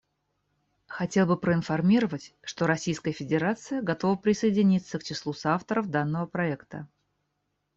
[0.87, 6.87] Хотел бы проинформировать, что Российская Федерация готова присоединиться к числу соавторов данного проекта.